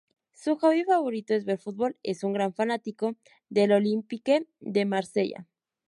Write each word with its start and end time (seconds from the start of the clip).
Su 0.33 0.55
hobby 0.55 0.83
favorito 0.83 1.35
es 1.35 1.45
ver 1.45 1.59
fútbol, 1.59 1.95
es 2.01 2.23
un 2.23 2.33
gran 2.33 2.55
fanático 2.55 3.15
del 3.51 3.71
Olympique 3.73 4.47
de 4.59 4.85
Marsella. 4.85 5.47